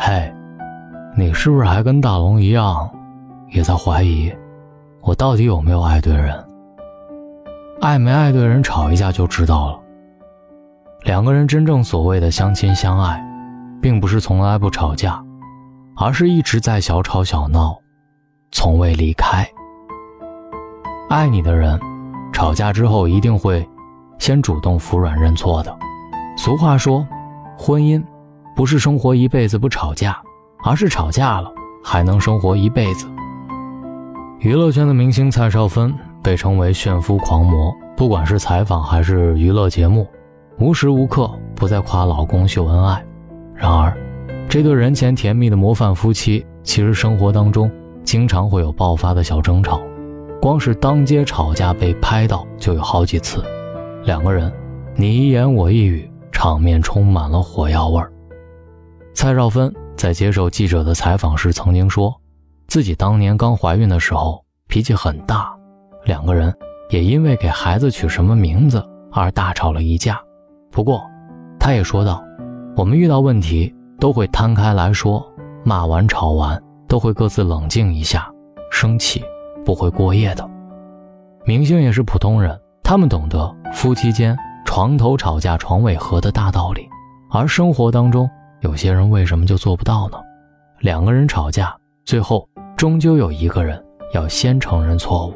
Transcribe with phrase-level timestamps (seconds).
[0.00, 0.32] 嘿，
[1.16, 2.88] 你是不是还跟大龙一样，
[3.50, 4.32] 也在怀疑
[5.00, 6.32] 我到底有没有爱对人？
[7.80, 9.80] 爱没爱对人，吵一架就知道了。
[11.02, 13.20] 两个人真正所谓的相亲相爱，
[13.82, 15.20] 并不是从来不吵架，
[15.96, 17.76] 而是一直在小吵小闹，
[18.52, 19.44] 从未离开。
[21.10, 21.78] 爱你的人，
[22.32, 23.68] 吵架之后一定会
[24.20, 25.76] 先主动服软认错的。
[26.36, 27.04] 俗话说，
[27.58, 28.00] 婚姻
[28.58, 30.20] 不是生活一辈子不吵架，
[30.64, 31.48] 而是吵架了
[31.80, 33.06] 还能生活一辈子。
[34.40, 35.94] 娱乐圈的明星蔡少芬
[36.24, 40.04] 被称为炫夫狂魔，不管是采访还是娱乐节目。
[40.58, 43.00] 无时无刻不在夸老公秀恩爱，
[43.54, 43.96] 然而，
[44.48, 47.70] 这对人前甜蜜的模范夫妻，其实生活当中
[48.02, 49.80] 经常会有爆发的小争吵，
[50.42, 53.40] 光是当街吵架被拍到就有好几次，
[54.02, 54.52] 两个人
[54.96, 58.10] 你一言我一语，场面充满了火药味儿。
[59.20, 62.14] 蔡少芬在接受记者的采访时曾经说，
[62.68, 65.52] 自己当年刚怀孕的时候脾气很大，
[66.04, 66.56] 两个人
[66.90, 70.20] 也因为给孩子取什么名字而大吵了一架。
[70.70, 71.02] 不过，
[71.58, 72.22] 他也说道
[72.78, 75.28] ：“我们遇到问题都会摊开来说，
[75.64, 78.30] 骂完吵完都会各自冷静一下，
[78.70, 79.20] 生气
[79.64, 80.48] 不会过夜的。
[81.44, 86.88] 明星也是普通人，他们懂得夫妻间床头吵架床尾和的大道理，
[87.32, 88.30] 而生活当中
[88.60, 90.18] 有些人为什么就做不到呢？
[90.80, 93.82] 两个人吵架，最后终究有一个人
[94.14, 95.34] 要先承认错误。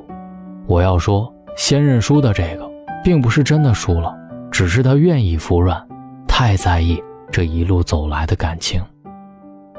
[0.67, 2.70] 我要说，先认输的这个，
[3.03, 4.14] 并不是真的输了。”
[4.53, 5.83] 只是他愿意服软，
[6.29, 8.84] 太在意这一路走来的感情，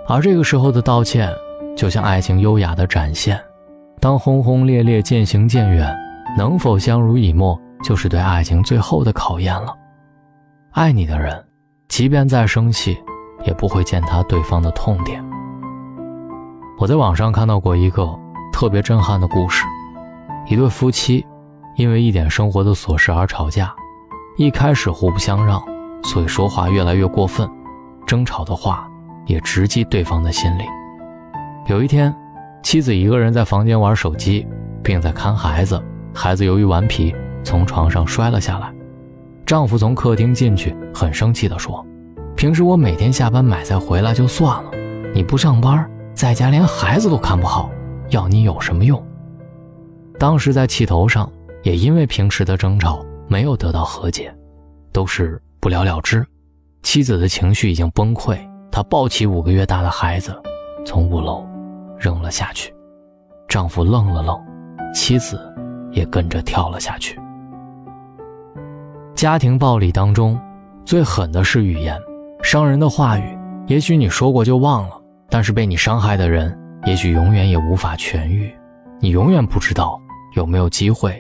[0.08, 1.32] 而这个时候的道歉，
[1.78, 3.40] 就像爱情优雅的展现。
[4.00, 5.96] 当轰轰烈烈渐行渐远，
[6.36, 9.76] 能否相濡以沫，就是对爱情最后的考验了。
[10.72, 11.46] 爱你的人，
[11.88, 12.98] 即便再生气，
[13.46, 15.24] 也不会践踏对方的痛点。
[16.78, 18.08] 我在网上看到过一个
[18.52, 19.64] 特别震撼的故事，
[20.48, 21.26] 一对夫妻，
[21.76, 23.74] 因为一点生活的琐事而吵架。
[24.36, 25.62] 一开始互不相让，
[26.04, 27.48] 所以说话越来越过分，
[28.08, 28.90] 争吵的话
[29.28, 30.64] 也直击对方的心里。
[31.68, 32.14] 有一天，
[32.64, 34.46] 妻子一个人在房间玩手机，
[34.84, 35.82] 并在看孩子。
[36.14, 38.74] 孩子由于顽皮，从床上摔了下来。
[39.46, 41.86] 丈夫从客厅进去，很生气地说
[42.36, 44.72] ：“平时我每天下班买菜回来就算了，
[45.14, 47.70] 你不上班，在家连孩子都看不好，
[48.10, 49.02] 要你有什么用？”
[50.20, 51.32] 当时在气头上，
[51.64, 53.04] 也因为平时的争吵。
[53.26, 54.32] 没有得到和解，
[54.92, 56.24] 都是不了了之。
[56.84, 58.38] 妻子的情绪已经崩溃，
[58.70, 60.40] 她抱起五个月大的孩子，
[60.86, 61.44] 从五楼
[61.98, 62.72] 扔了下去。
[63.48, 64.40] 丈夫愣了愣，
[64.94, 65.40] 妻子
[65.90, 67.18] 也跟着跳了下去。
[69.16, 70.40] 家庭暴力当中，
[70.86, 71.98] 最狠的是语言，
[72.44, 76.56] 伤人的话语，也许你说过就忘了，但是被你伤害的人，
[76.86, 78.54] 也许永远也无法痊愈。
[79.00, 80.00] 你永远不知道
[80.36, 81.20] 有没有机会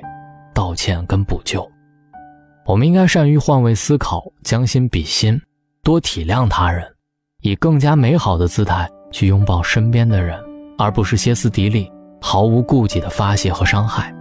[0.53, 1.67] 道歉跟补救。
[2.65, 5.41] 我们应该善于换位思考，将心比心，
[5.81, 6.85] 多体谅他人，
[7.41, 10.37] 以更加美好的姿态去拥抱身边的人，
[10.77, 11.89] 而不是歇斯底里、
[12.21, 14.13] 毫无顾忌的发泄和伤害。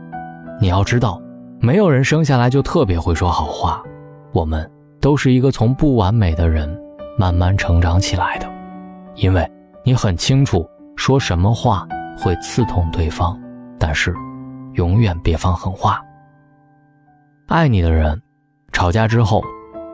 [0.61, 1.21] 你要知道，
[1.61, 3.83] 没有人生下来就特别会说好话，
[4.33, 4.71] 我们
[5.01, 6.81] 都是一个从不完美的人
[7.19, 8.51] 慢慢成长起来的。
[9.15, 9.51] 因为
[9.85, 11.87] 你很清楚说什么话
[12.19, 13.39] 会刺痛对方，
[13.79, 14.15] 但是
[14.75, 16.01] 永远别放狠话。
[17.49, 18.21] 爱你的人。
[18.75, 19.45] 吵架之后，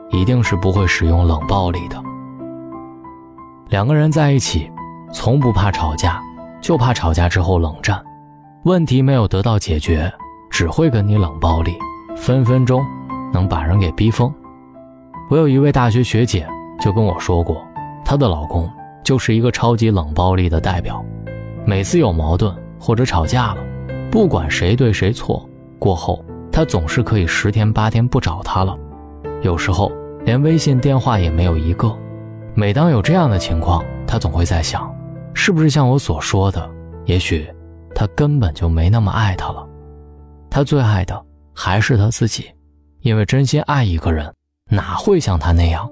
[0.09, 2.01] 一定是不会使用冷暴力的。
[3.67, 4.71] 两个人在一起，
[5.11, 6.21] 从不怕吵架，
[6.61, 8.01] 就怕吵架之后冷战。
[8.63, 10.09] 问题没有得到解决，
[10.49, 11.77] 只会跟你冷暴力，
[12.15, 12.81] 分分钟
[13.33, 14.33] 能把人给逼疯。
[15.29, 16.47] 我有一位大学学姐
[16.79, 17.65] 就跟我说过，
[18.03, 18.69] 她的老公
[19.03, 21.03] 就是一个超级冷暴力的代表。
[21.65, 23.61] 每次有矛盾或者吵架了，
[24.09, 25.47] 不管谁对谁错，
[25.77, 26.23] 过后。
[26.51, 28.75] 他总是可以十天八天不找他了，
[29.43, 29.89] 有时候
[30.25, 31.95] 连微信电话也没有一个。
[32.55, 34.93] 每当有这样的情况，他总会在想，
[35.33, 36.69] 是不是像我所说的，
[37.05, 37.47] 也许
[37.93, 39.65] 他根本就没那么爱他了。
[40.49, 42.49] 他最爱的还是他自己，
[43.01, 44.33] 因为真心爱一个人，
[44.69, 45.89] 哪会像他那样？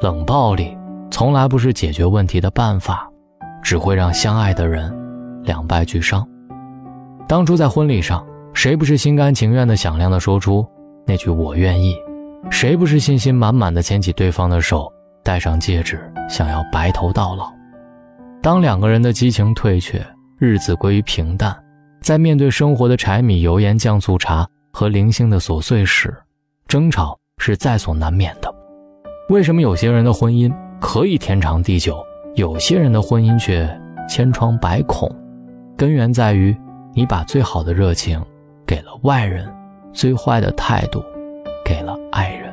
[0.00, 0.76] 冷暴力
[1.10, 3.08] 从来不是解决问题的办法，
[3.62, 4.92] 只会让相爱的人
[5.42, 6.26] 两败俱伤。
[7.28, 8.24] 当初在婚礼上。
[8.52, 10.66] 谁不是心甘情愿的、响亮的说出
[11.06, 11.96] 那句“我愿意”？
[12.50, 14.92] 谁不是信心满满的牵起对方的手，
[15.22, 17.50] 戴上戒指，想要白头到老？
[18.42, 20.04] 当两个人的激情退却，
[20.36, 21.56] 日子归于平淡，
[22.02, 26.12] 在面对生活的柴米油盐酱醋茶和零星的琐碎时，
[26.66, 28.52] 争吵是在所难免的。
[29.30, 32.04] 为什么有些人的婚姻可以天长地久，
[32.34, 33.64] 有些人的婚姻却
[34.08, 35.08] 千疮百孔，
[35.76, 36.54] 根源在于
[36.92, 38.20] 你把最好的热情
[38.66, 39.48] 给了外人，
[39.92, 41.00] 最坏的态度
[41.64, 42.52] 给了爱人。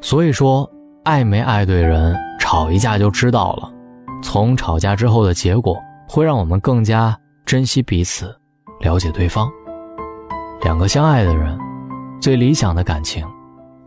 [0.00, 0.68] 所以说，
[1.04, 3.72] 爱没爱对人，吵一架就知道了。
[4.20, 5.76] 从吵架之后的结果，
[6.08, 8.36] 会让我们更加珍惜彼此，
[8.80, 9.48] 了解对方。
[10.62, 11.56] 两个相爱的人，
[12.20, 13.24] 最理想的感情，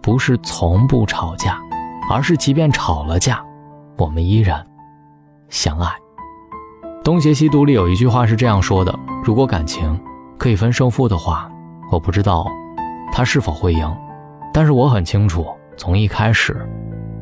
[0.02, 1.60] 不是从不吵架，
[2.10, 3.44] 而是即便吵了架，
[3.98, 4.66] 我们依然
[5.50, 5.88] 相爱。
[7.04, 10.00] 《东邪西毒》里有一句话是这样说的：“如果感情
[10.38, 11.50] 可以分胜负的话，
[11.92, 12.46] 我不知道
[13.12, 13.96] 他是否会赢，
[14.54, 15.46] 但是我很清楚，
[15.78, 16.68] 从一开始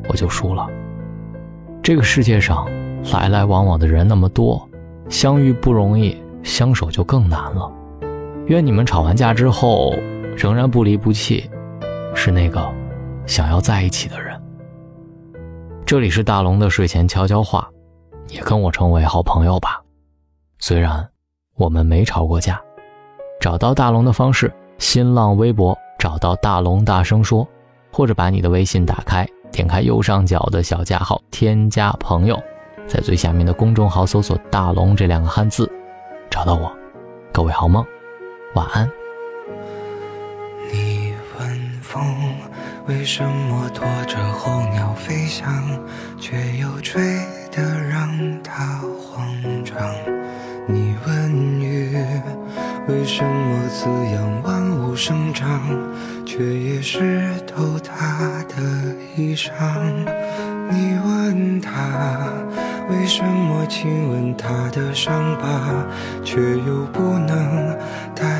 [0.08, 0.66] 我就输了。
[1.82, 2.66] 这个世界上
[3.12, 4.68] 来来往往的人那么多，
[5.08, 7.70] 相遇不容易，相守就更难了。”
[8.48, 9.94] 愿你们吵完架之后
[10.36, 11.48] 仍然不离不弃，
[12.14, 12.72] 是那个
[13.26, 14.40] 想要在一起的人。
[15.86, 17.68] 这里是大龙的睡前悄悄话，
[18.28, 19.80] 也跟我成为好朋友吧。
[20.58, 21.08] 虽然
[21.56, 22.60] 我们没吵过架，
[23.40, 27.46] 找到大龙的方式：新浪微博找到大龙大声说，
[27.92, 32.40] 或者把你的微信打开，点开右上角的小加号，添加朋友，
[32.86, 35.70] 在最下面的公众号搜索“大龙”这两个汉字，
[36.30, 36.70] 找到我。
[37.32, 37.84] 各位好梦。
[38.54, 38.99] 晚安。
[41.92, 42.04] 风
[42.86, 45.52] 为什么拖着候鸟飞翔，
[46.20, 47.02] 却又吹
[47.50, 48.08] 得让
[48.44, 49.26] 它慌
[49.64, 49.76] 张？
[50.68, 51.98] 你问雨
[52.86, 55.60] 为什么滋养万物生长，
[56.24, 59.50] 却也湿透它的衣裳？
[60.70, 61.72] 你问他
[62.88, 65.84] 为什么亲吻他的伤疤，
[66.24, 67.76] 却又不能
[68.14, 68.39] 带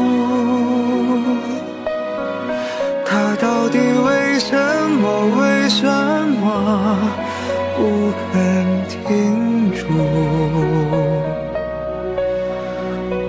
[3.41, 4.55] 到底为什
[5.01, 5.03] 么？
[5.39, 5.83] 为什
[6.39, 6.95] 么
[7.75, 7.79] 不
[8.31, 8.31] 肯
[8.87, 9.81] 停住？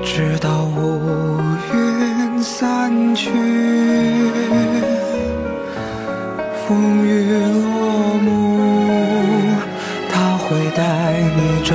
[0.05, 1.41] 直到乌
[1.73, 3.31] 云散去，
[6.69, 7.73] 风雨落
[8.23, 8.29] 幕。
[10.13, 10.45] 他会
[10.77, 10.83] 带
[11.37, 11.75] 你找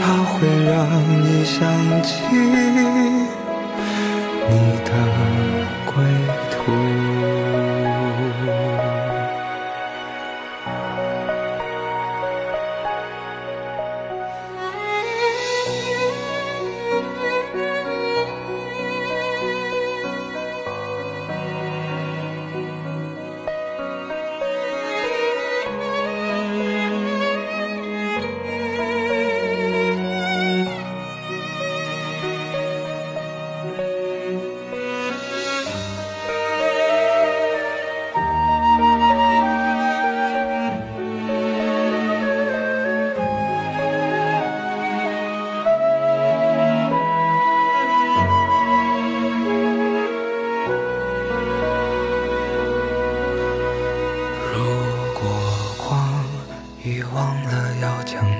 [0.00, 0.88] 它会让
[1.22, 2.22] 你想起